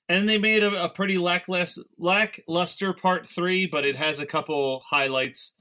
[0.10, 4.82] and they made a, a pretty lackluster, lackluster part three, but it has a couple
[4.90, 5.56] highlights,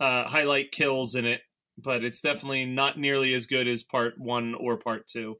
[0.00, 1.40] uh, highlight kills in it.
[1.76, 5.38] But it's definitely not nearly as good as part one or part two.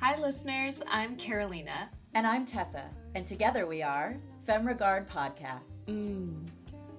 [0.00, 0.82] Hi, listeners.
[0.86, 1.88] I'm Carolina.
[2.14, 4.18] And I'm Tessa, and together we are
[4.48, 5.84] Femme Regard Podcast.
[5.88, 6.48] Mm.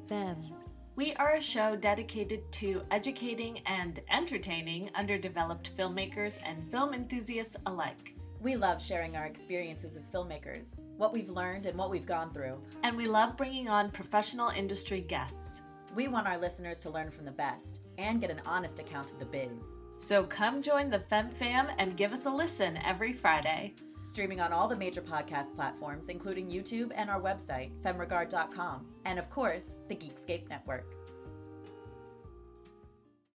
[0.07, 0.53] Femme.
[0.95, 8.13] We are a show dedicated to educating and entertaining underdeveloped filmmakers and film enthusiasts alike.
[8.39, 12.61] We love sharing our experiences as filmmakers, what we've learned, and what we've gone through.
[12.83, 15.63] And we love bringing on professional industry guests.
[15.95, 19.17] We want our listeners to learn from the best and get an honest account of
[19.17, 19.75] the biz.
[19.97, 23.73] So come join the Fem Fam and give us a listen every Friday.
[24.09, 29.29] Streaming on all the major podcast platforms, including YouTube and our website, femregard.com, and of
[29.29, 30.95] course, the Geekscape Network.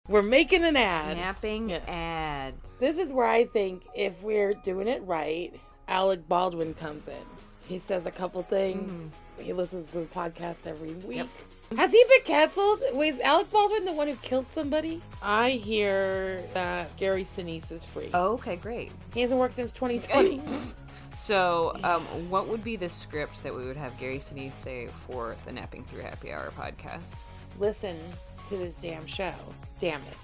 [0.06, 1.16] We're making an ad.
[1.16, 1.80] Napping Yeah.
[1.88, 2.54] ad.
[2.78, 5.52] This is where I think if we're doing it right,
[5.88, 7.14] Alec Baldwin comes in.
[7.66, 8.92] He says a couple things.
[8.92, 9.42] Mm-hmm.
[9.42, 11.26] He listens to the podcast every week.
[11.76, 12.80] Has he been canceled?
[12.92, 15.00] Wait, is Alec Baldwin the one who killed somebody?
[15.22, 18.10] I hear that Gary Sinise is free.
[18.12, 18.90] Oh, okay, great.
[19.14, 20.42] He hasn't worked since 2020.
[21.16, 25.36] So, um, what would be the script that we would have Gary Sinise say for
[25.44, 27.16] the Napping Through Happy Hour podcast?
[27.58, 27.98] Listen
[28.48, 29.34] to this damn show.
[29.80, 30.16] Damn it.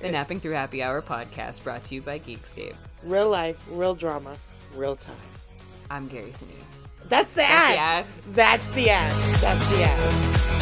[0.00, 2.74] The Napping Through Happy Hour podcast brought to you by Geekscape.
[3.04, 4.36] Real life, real drama,
[4.74, 5.14] real time.
[5.90, 6.88] I'm Gary Sinise.
[7.08, 7.78] That's the the ad.
[7.78, 8.06] ad.
[8.32, 9.34] That's the ad.
[9.36, 10.61] That's the ad.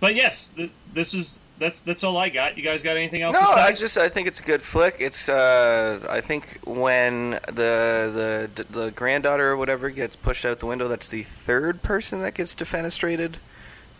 [0.00, 2.56] But yes, th- this was that's that's all I got.
[2.56, 3.52] You guys got anything else No, to say?
[3.60, 4.96] I just I think it's a good flick.
[5.00, 10.66] It's uh I think when the the the granddaughter or whatever gets pushed out the
[10.66, 13.34] window, that's the third person that gets defenestrated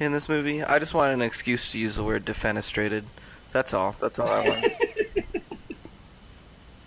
[0.01, 0.63] in this movie.
[0.63, 3.03] I just want an excuse to use the word defenestrated.
[3.51, 3.97] That's all.
[4.01, 4.67] That's all I want.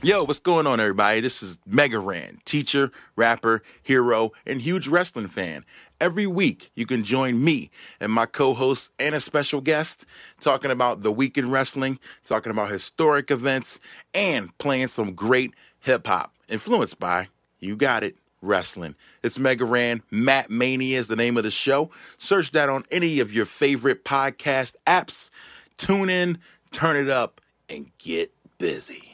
[0.03, 1.19] Yo, what's going on, everybody?
[1.19, 5.63] This is Mega Ran, teacher, rapper, hero, and huge wrestling fan.
[5.99, 10.07] Every week, you can join me and my co hosts and a special guest
[10.39, 13.79] talking about the week in wrestling, talking about historic events,
[14.15, 17.27] and playing some great hip hop influenced by,
[17.59, 18.95] you got it, wrestling.
[19.21, 20.01] It's Mega Ran.
[20.09, 21.91] Matt Mania is the name of the show.
[22.17, 25.29] Search that on any of your favorite podcast apps.
[25.77, 26.39] Tune in,
[26.71, 29.10] turn it up, and get busy.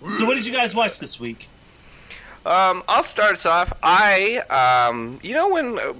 [0.00, 1.48] So, what did you guys watch this week?
[2.46, 3.72] Um, I'll start us off.
[3.82, 4.38] I,
[4.88, 5.92] um, you know when, uh,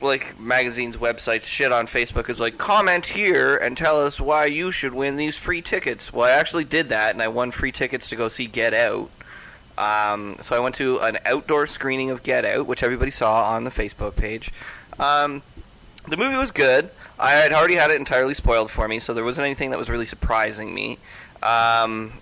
[0.00, 4.72] like, magazines, websites, shit on Facebook is like, comment here and tell us why you
[4.72, 6.12] should win these free tickets.
[6.12, 9.10] Well, I actually did that, and I won free tickets to go see Get Out.
[9.76, 13.64] Um, so I went to an outdoor screening of Get Out, which everybody saw on
[13.64, 14.50] the Facebook page.
[14.98, 15.42] Um,
[16.08, 16.90] the movie was good.
[17.18, 19.90] I had already had it entirely spoiled for me, so there wasn't anything that was
[19.90, 20.98] really surprising me.
[21.42, 22.12] Um,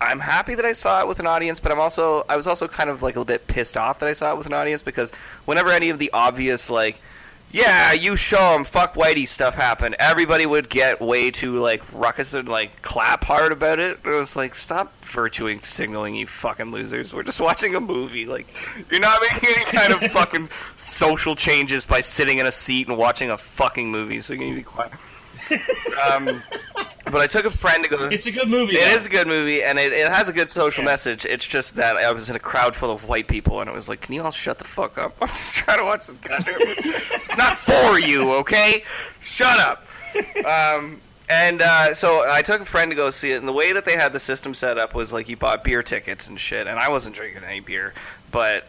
[0.00, 2.68] I'm happy that I saw it with an audience, but I'm also I was also
[2.68, 4.82] kind of like a little bit pissed off that I saw it with an audience
[4.82, 5.10] because
[5.44, 7.00] whenever any of the obvious like
[7.50, 12.34] yeah, you show 'em fuck whitey stuff happened, everybody would get way too like ruckus
[12.34, 13.98] and like clap hard about it.
[14.04, 17.14] It was like stop virtuing signaling you fucking losers.
[17.14, 18.26] We're just watching a movie.
[18.26, 18.46] Like
[18.90, 22.98] you're not making any kind of fucking social changes by sitting in a seat and
[22.98, 24.20] watching a fucking movie.
[24.20, 24.92] So you to be quiet.
[26.12, 26.42] Um,
[27.04, 28.04] but I took a friend to go.
[28.10, 28.76] It's a good movie.
[28.76, 28.96] It though.
[28.96, 30.90] is a good movie, and it, it has a good social Yeah.
[30.90, 31.24] message.
[31.24, 33.88] It's just that I was in a crowd full of white people, and it was
[33.88, 35.14] like, can you all shut the fuck up?
[35.22, 36.72] I'm just trying to watch this goddamn movie.
[36.76, 38.84] it's not for you, okay?
[39.20, 39.84] Shut up.
[40.44, 43.72] Um, and uh, so I took a friend to go see it, and the way
[43.72, 46.66] that they had the system set up was like you bought beer tickets and shit,
[46.66, 47.92] and I wasn't drinking any beer,
[48.30, 48.64] but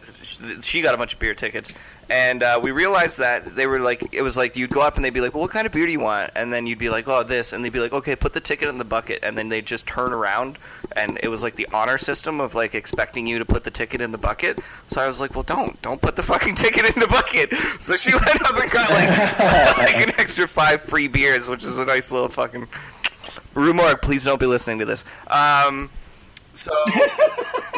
[0.60, 1.72] she got a bunch of beer tickets.
[2.10, 5.04] And uh, we realized that they were like, it was like you'd go up and
[5.04, 6.32] they'd be like, well, what kind of beer do you want?
[6.34, 7.52] And then you'd be like, oh, this.
[7.52, 9.20] And they'd be like, okay, put the ticket in the bucket.
[9.22, 10.58] And then they'd just turn around.
[10.96, 14.00] And it was like the honor system of like expecting you to put the ticket
[14.00, 14.58] in the bucket.
[14.88, 15.80] So I was like, well, don't.
[15.82, 17.54] Don't put the fucking ticket in the bucket.
[17.80, 21.78] So she went up and got like, like an extra five free beers, which is
[21.78, 22.66] a nice little fucking.
[23.54, 25.04] Rumor, please don't be listening to this.
[25.28, 25.90] Um,
[26.54, 26.72] so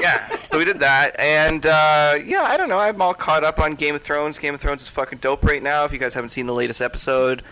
[0.00, 2.78] yeah, so we did that, and uh, yeah, I don't know.
[2.78, 4.38] I'm all caught up on Game of Thrones.
[4.38, 5.84] Game of Thrones is fucking dope right now.
[5.84, 7.42] If you guys haven't seen the latest episode,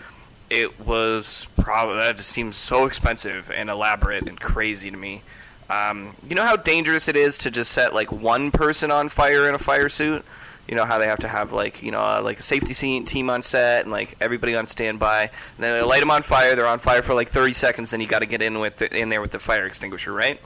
[0.49, 5.21] it was probably that just seems so expensive and elaborate and crazy to me.
[5.69, 9.47] Um, you know how dangerous it is to just set like one person on fire
[9.47, 10.25] in a fire suit.
[10.67, 13.29] you know how they have to have like you know uh, like a safety team
[13.29, 15.21] on set and like everybody on standby.
[15.21, 16.55] And then they light them on fire.
[16.55, 17.91] They're on fire for like 30 seconds.
[17.91, 20.41] Then you got to get in with the, in there with the fire extinguisher, right?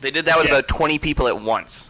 [0.00, 0.54] They did that with Yeah.
[0.54, 1.86] about 20 people at once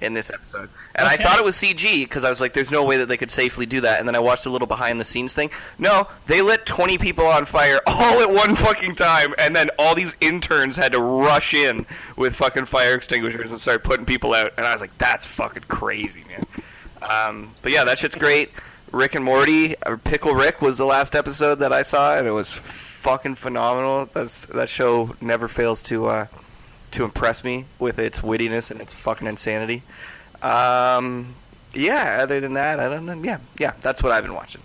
[0.00, 0.68] in this episode.
[0.94, 3.16] And I thought it was CG because I was like, there's no way that they
[3.16, 3.98] could safely do that.
[3.98, 5.50] And then I watched a little behind the scenes thing.
[5.78, 9.34] No, they lit 20 people on fire all at one fucking time.
[9.38, 11.84] And then all these interns had to rush in
[12.16, 14.52] with fucking fire extinguishers and start putting people out.
[14.56, 16.46] And I was like, that's fucking crazy, man.
[17.02, 18.50] Um, but yeah, that shit's great.
[18.92, 22.30] Rick and Morty, or Pickle Rick was the last episode that I saw, and it
[22.30, 24.08] was fucking phenomenal.
[24.14, 26.26] That's that show never fails to uh,
[26.92, 29.82] to impress me with its wittiness and its fucking insanity.
[30.42, 31.34] Um,
[31.74, 33.20] yeah, other than that, I don't know.
[33.22, 34.62] Yeah, yeah, that's what I've been watching.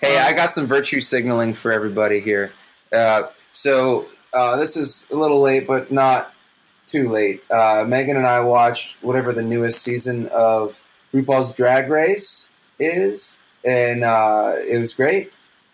[0.00, 2.52] Hey, I got some virtue signaling for everybody here.
[2.92, 6.32] Uh, so uh, this is a little late, but not
[6.86, 7.42] too late.
[7.50, 10.80] Uh, Megan and I watched whatever the newest season of
[11.12, 15.32] RuPaul's Drag Race is, and uh, it was great,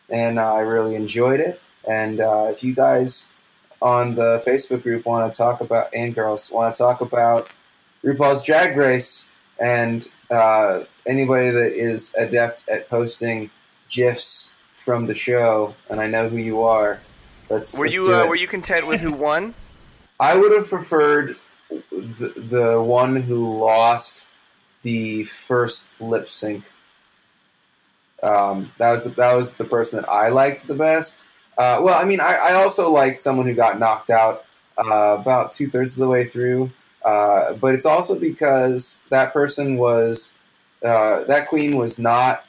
[0.09, 1.61] and uh, I really enjoyed it.
[1.89, 3.29] And uh, if you guys
[3.83, 7.49] on the Facebook group want to talk about and girls want to talk about
[8.05, 9.27] RuPaul's Drag Race
[9.59, 13.51] and uh, anybody that is adept at posting
[13.89, 17.01] gifs from the show, and I know who you are.
[17.51, 17.77] Let's.
[17.77, 19.55] Were let's you uh, were you content with who won?
[20.21, 21.37] I would have preferred
[21.71, 24.27] the, the one who lost
[24.83, 26.65] the first lip sync.
[28.23, 31.25] Um, that was the, that was the person that I liked the best.
[31.61, 34.47] Uh, well, I mean, I, I also liked someone who got knocked out
[34.79, 36.71] uh, about two thirds of the way through.
[37.05, 40.33] Uh, but it's also because that person was
[40.83, 42.47] uh, that queen was not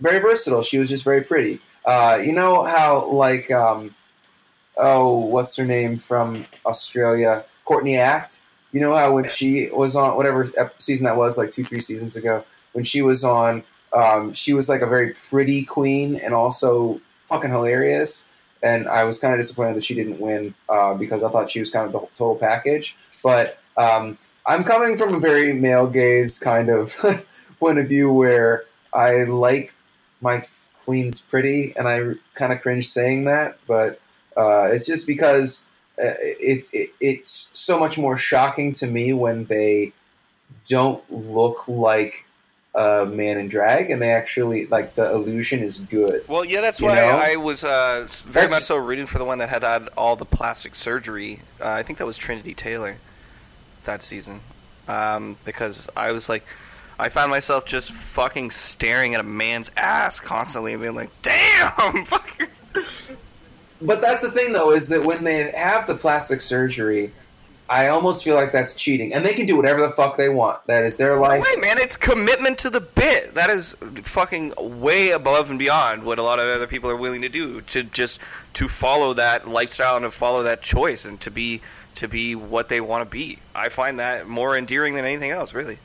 [0.00, 0.62] very versatile.
[0.62, 1.60] She was just very pretty.
[1.84, 3.94] Uh, you know how like um,
[4.78, 7.44] oh, what's her name from Australia?
[7.66, 8.40] Courtney Act.
[8.72, 12.16] You know how when she was on whatever season that was, like two, three seasons
[12.16, 16.98] ago, when she was on, um, she was like a very pretty queen and also
[17.32, 18.26] fucking hilarious.
[18.62, 21.58] And I was kind of disappointed that she didn't win uh, because I thought she
[21.58, 22.96] was kind of the total package.
[23.22, 26.94] But um, I'm coming from a very male gaze kind of
[27.58, 29.74] point of view where I like
[30.20, 30.46] my
[30.84, 34.00] queen's pretty, and I kind of cringe saying that, but
[34.36, 35.62] uh, it's just because
[35.98, 39.92] uh, it's it, it's so much more shocking to me when they
[40.66, 42.26] don't look like
[42.74, 46.26] a man in drag, and they actually like the illusion is good.
[46.28, 47.02] Well, yeah, that's why know?
[47.22, 50.16] I was uh, very That's- much so rooting for the one that had had all
[50.16, 51.40] the plastic surgery.
[51.60, 52.96] Uh, I think that was Trinity Taylor
[53.84, 54.40] that season,
[54.88, 56.46] um, because I was like,
[56.98, 61.70] I found myself just fucking staring at a man's ass constantly and being like, "Damn,
[62.06, 62.48] fucker."
[63.82, 67.12] But that's the thing, though, is that when they have the plastic surgery,
[67.68, 70.66] I almost feel like that's cheating, and they can do whatever the fuck they want.
[70.66, 71.42] That is their life.
[71.42, 73.34] Wait, man, it's commitment to the bit.
[73.34, 77.22] That is fucking way above and beyond what a lot of other people are willing
[77.22, 78.20] to do to just
[78.54, 81.60] to follow that lifestyle and to follow that choice and to be
[81.94, 83.38] to be what they want to be.
[83.54, 85.78] I find that more endearing than anything else, really.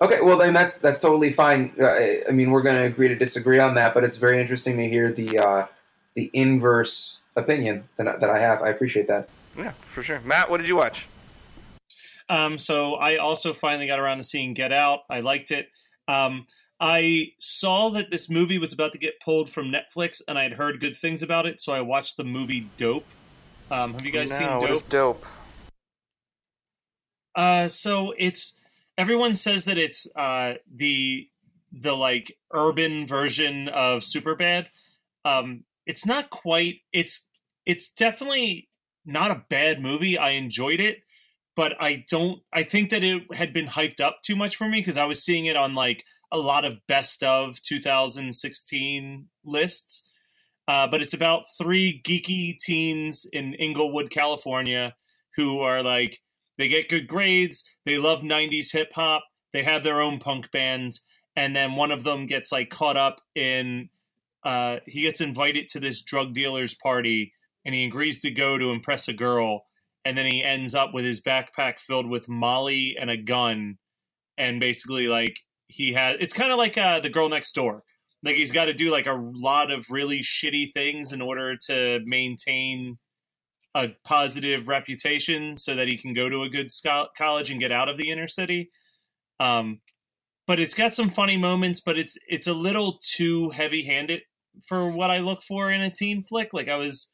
[0.00, 1.72] Okay, well then that's that's totally fine.
[1.80, 1.94] Uh,
[2.28, 4.88] I mean, we're going to agree to disagree on that, but it's very interesting to
[4.88, 5.66] hear the uh,
[6.14, 8.62] the inverse opinion that that I have.
[8.62, 9.28] I appreciate that.
[9.56, 10.20] Yeah, for sure.
[10.20, 11.08] Matt, what did you watch?
[12.28, 15.00] Um, so I also finally got around to seeing Get Out.
[15.10, 15.68] I liked it.
[16.08, 16.46] Um,
[16.80, 20.52] I saw that this movie was about to get pulled from Netflix, and I had
[20.52, 23.06] heard good things about it, so I watched the movie Dope.
[23.70, 24.50] Um, have you guys seen Dope?
[24.50, 24.76] No, what Dope?
[24.76, 25.26] is dope?
[27.34, 28.54] Uh, so it's
[28.98, 31.28] everyone says that it's uh the
[31.72, 34.66] the like urban version of Superbad.
[35.24, 36.80] Um, it's not quite.
[36.92, 37.26] It's
[37.64, 38.68] it's definitely
[39.04, 40.18] not a bad movie.
[40.18, 40.98] I enjoyed it,
[41.56, 42.40] but I don't.
[42.52, 45.22] I think that it had been hyped up too much for me because I was
[45.22, 50.02] seeing it on like a lot of best of 2016 lists.
[50.68, 54.94] Uh, but it's about three geeky teens in Inglewood, California,
[55.36, 56.20] who are like
[56.56, 61.02] they get good grades, they love 90s hip hop, they have their own punk bands,
[61.34, 63.88] and then one of them gets like caught up in
[64.44, 67.32] uh, he gets invited to this drug dealer's party
[67.64, 69.66] and he agrees to go to impress a girl
[70.04, 73.78] and then he ends up with his backpack filled with molly and a gun
[74.38, 75.36] and basically like
[75.72, 77.82] he has it's kind of like uh, the girl next door.
[78.22, 82.00] Like he's got to do like a lot of really shitty things in order to
[82.04, 82.98] maintain
[83.74, 87.72] a positive reputation so that he can go to a good sco- college and get
[87.72, 88.70] out of the inner city.
[89.40, 89.80] Um
[90.46, 94.22] but it's got some funny moments but it's it's a little too heavy-handed
[94.68, 96.50] for what i look for in a teen flick.
[96.52, 97.11] Like i was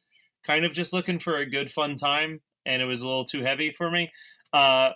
[0.49, 3.43] kind of just looking for a good fun time and it was a little too
[3.45, 4.11] heavy for me
[4.53, 4.91] uh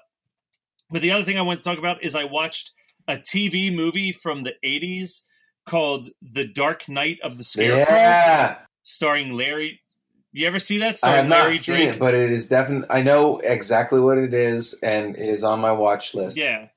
[0.90, 2.72] but the other thing i want to talk about is i watched
[3.09, 5.22] a TV movie from the '80s
[5.66, 9.80] called The Dark Night of the Scarecrow, Yeah, starring Larry.
[10.32, 10.94] You ever see that?
[10.94, 11.88] I Starring have not Larry seen Drake.
[11.94, 12.86] it, but it is definitely.
[12.90, 16.38] I know exactly what it is, and it is on my watch list.
[16.38, 16.68] Yeah.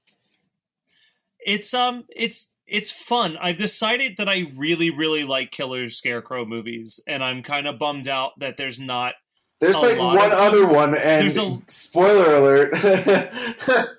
[1.46, 3.38] It's um it's it's fun.
[3.38, 8.08] I've decided that I really really like Killer Scarecrow movies and I'm kind of bummed
[8.08, 9.14] out that there's not
[9.62, 12.74] There's like one of- other one, and a- spoiler alert.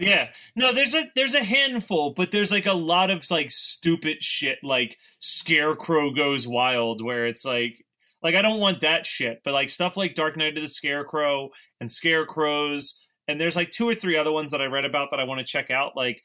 [0.00, 0.28] Yeah.
[0.54, 4.58] No, there's a there's a handful, but there's like a lot of like stupid shit
[4.62, 7.84] like Scarecrow goes wild where it's like
[8.22, 11.50] like I don't want that shit, but like stuff like Dark Night of the Scarecrow
[11.80, 15.18] and Scarecrows and there's like two or three other ones that I read about that
[15.18, 16.22] I want to check out like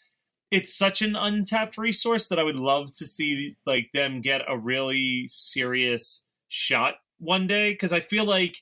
[0.54, 4.56] it's such an untapped resource that I would love to see like them get a
[4.56, 8.58] really serious shot one day because I feel like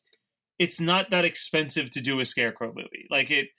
[0.58, 3.08] it's not that expensive to do a Scarecrow movie.
[3.10, 3.50] Like it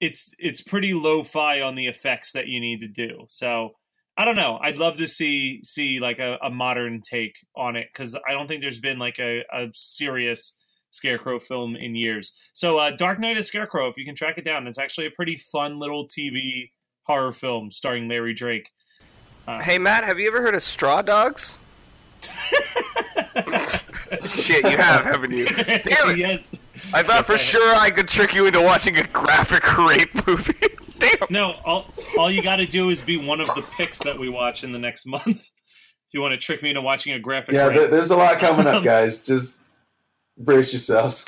[0.00, 3.24] it's it's pretty low-fi on the effects that you need to do.
[3.30, 3.70] So
[4.18, 4.58] I don't know.
[4.60, 8.48] I'd love to see see like a, a modern take on it because I don't
[8.48, 10.56] think there's been like a, a serious
[10.90, 12.34] Scarecrow film in years.
[12.52, 15.10] So uh, Dark Night of Scarecrow, if you can track it down, it's actually a
[15.10, 16.68] pretty fun little TV
[17.06, 18.70] horror film starring Larry Drake.
[19.46, 21.58] Uh, Hey Matt, have you ever heard of Straw Dogs?
[24.26, 25.46] Shit, you have, haven't you?
[25.46, 26.18] Damn it!
[26.18, 26.58] yes.
[26.92, 30.54] I thought for I sure I could trick you into watching a graphic rape movie.
[30.98, 31.28] Damn.
[31.30, 31.86] No, all
[32.18, 34.72] all you got to do is be one of the picks that we watch in
[34.72, 35.26] the next month.
[35.26, 37.76] If you want to trick me into watching a graphic, yeah, rape.
[37.78, 39.26] there, there's a lot coming up, Um, guys.
[39.26, 39.62] Just
[40.38, 41.26] brace yourselves.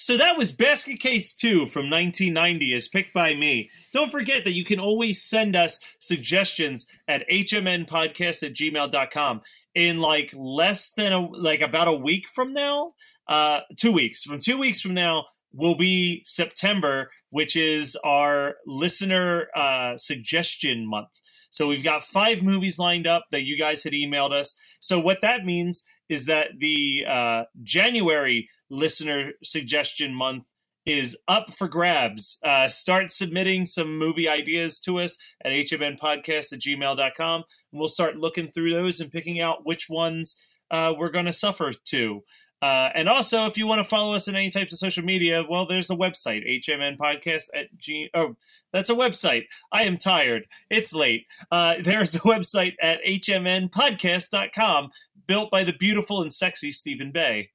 [0.00, 3.68] So that was Basket Case 2 from 1990 as picked by me.
[3.92, 9.42] Don't forget that you can always send us suggestions at hmnpodcast at gmail.com.
[9.74, 12.92] In like less than a, like about a week from now,
[13.28, 19.48] uh, two weeks, from two weeks from now will be September, which is our listener
[19.54, 21.20] uh, suggestion month.
[21.50, 24.56] So we've got five movies lined up that you guys had emailed us.
[24.80, 30.48] So what that means is that the uh, January listener suggestion month
[30.86, 32.38] is up for grabs.
[32.42, 37.44] Uh, start submitting some movie ideas to us at hmnpodcast at gmail.com.
[37.72, 40.36] And we'll start looking through those and picking out which ones
[40.70, 42.22] uh, we're going to suffer to.
[42.62, 45.44] Uh, and also, if you want to follow us in any types of social media,
[45.48, 48.10] well, there's a website, hmnpodcast at g.
[48.12, 48.36] Oh,
[48.70, 49.46] that's a website.
[49.72, 50.46] I am tired.
[50.68, 51.26] It's late.
[51.50, 54.90] Uh, there's a website at hmnpodcast.com
[55.26, 57.50] built by the beautiful and sexy Stephen Bay.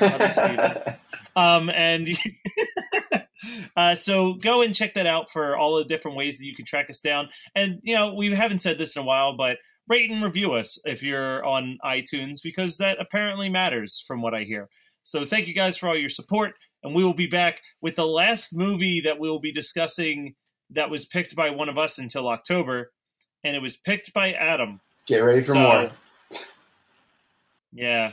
[0.00, 0.82] Love you, Steven.
[1.34, 2.08] Um, and
[3.76, 6.64] uh, so go and check that out for all the different ways that you can
[6.64, 7.28] track us down.
[7.54, 9.58] And you know, we haven't said this in a while, but
[9.88, 14.44] rate and review us if you're on iTunes because that apparently matters from what I
[14.44, 14.68] hear.
[15.02, 16.52] So thank you guys for all your support,
[16.82, 20.34] and we will be back with the last movie that we will be discussing
[20.70, 22.92] that was picked by one of us until October,
[23.42, 24.80] and it was picked by Adam.
[25.06, 25.90] Get ready for So- more.
[27.74, 28.12] Yeah.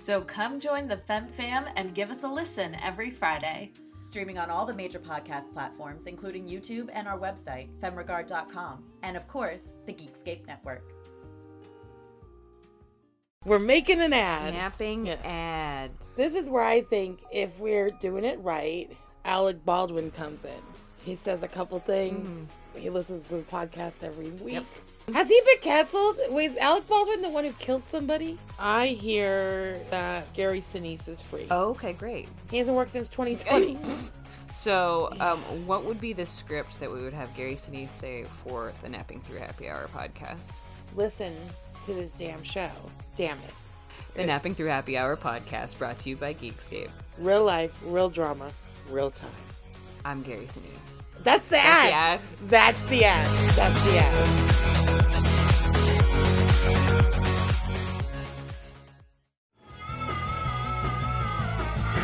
[0.00, 3.72] So come join the Fem Fam and give us a listen every Friday.
[4.00, 9.26] Streaming on all the major podcast platforms, including YouTube and our website, femregard.com, and of
[9.26, 10.92] course, the Geekscape Network.
[13.44, 14.54] We're making an ad.
[14.54, 15.16] Napping Yeah.
[15.24, 15.90] ad.
[16.16, 18.88] This is where I think if we're doing it right,
[19.24, 20.62] Alec Baldwin comes in.
[21.04, 22.28] He says a couple things.
[22.28, 22.78] Mm-hmm.
[22.80, 24.64] He listens to the podcast every week.
[25.14, 26.16] Has he been canceled?
[26.30, 28.38] Was Alec Baldwin the one who killed somebody?
[28.58, 31.46] I hear that Gary Sinise is free.
[31.50, 32.28] Oh, okay, great.
[32.50, 33.78] He hasn't worked since 2020.
[34.54, 35.38] So, um,
[35.68, 39.20] what would be the script that we would have Gary Sinise say for the Napping
[39.20, 40.54] Through Happy Hour podcast?
[40.96, 41.32] Listen
[41.84, 42.68] to this damn show.
[43.14, 43.54] Damn it.
[44.16, 46.90] The Napping Through Happy Hour podcast brought to you by Geekscape.
[47.18, 48.50] Real life, real drama,
[48.90, 49.30] real time.
[50.04, 51.02] I'm Gary Sinise.
[51.22, 51.88] That's the That's ad.
[51.88, 52.20] the ad.
[52.48, 53.50] That's the ad.
[53.50, 54.77] That's the ad.